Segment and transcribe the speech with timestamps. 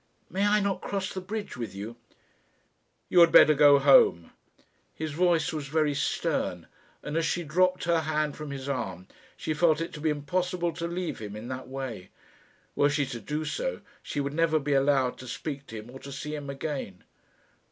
[0.31, 1.95] "May I not cross the bridge with you?"
[3.07, 4.31] "You had better go home."
[4.95, 6.65] His voice was very stern,
[7.03, 9.05] and as she dropped her hand from his arm
[9.37, 12.09] she felt it to be impossible to leave him in that way.
[12.75, 15.99] Were she to do so, she would never be allowed to speak to him or
[15.99, 17.03] to see him again.